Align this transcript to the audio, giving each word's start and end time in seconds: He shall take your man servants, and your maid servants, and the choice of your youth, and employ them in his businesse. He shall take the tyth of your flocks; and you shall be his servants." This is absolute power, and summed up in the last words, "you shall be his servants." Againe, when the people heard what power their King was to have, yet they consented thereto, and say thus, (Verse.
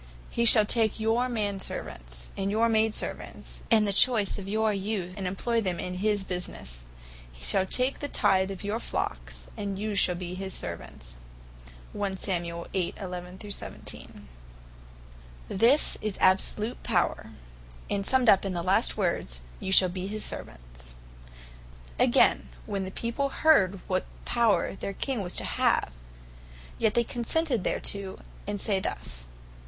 He 0.31 0.45
shall 0.45 0.65
take 0.65 0.99
your 0.99 1.29
man 1.29 1.59
servants, 1.59 2.29
and 2.35 2.49
your 2.49 2.67
maid 2.69 2.95
servants, 2.95 3.61
and 3.69 3.87
the 3.87 3.93
choice 3.93 4.39
of 4.39 4.47
your 4.47 4.73
youth, 4.73 5.13
and 5.15 5.27
employ 5.27 5.61
them 5.61 5.79
in 5.79 5.93
his 5.99 6.23
businesse. 6.23 6.87
He 7.31 7.43
shall 7.45 7.67
take 7.67 7.99
the 7.99 8.07
tyth 8.07 8.49
of 8.49 8.63
your 8.63 8.79
flocks; 8.79 9.47
and 9.55 9.77
you 9.77 9.93
shall 9.93 10.15
be 10.15 10.33
his 10.33 10.55
servants." 10.55 11.19
This 11.93 12.27
is 16.01 16.17
absolute 16.19 16.81
power, 16.81 17.29
and 17.87 18.03
summed 18.03 18.27
up 18.29 18.43
in 18.43 18.53
the 18.53 18.63
last 18.63 18.97
words, 18.97 19.41
"you 19.59 19.71
shall 19.71 19.89
be 19.89 20.07
his 20.07 20.25
servants." 20.25 20.95
Againe, 21.99 22.49
when 22.65 22.85
the 22.85 22.89
people 22.89 23.29
heard 23.29 23.81
what 23.87 24.05
power 24.25 24.73
their 24.73 24.93
King 24.93 25.21
was 25.21 25.35
to 25.35 25.45
have, 25.45 25.91
yet 26.79 26.95
they 26.95 27.03
consented 27.03 27.63
thereto, 27.63 28.19
and 28.47 28.59
say 28.59 28.79
thus, 28.79 28.95
(Verse. 28.95 29.25